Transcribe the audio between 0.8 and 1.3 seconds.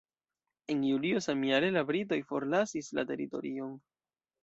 julio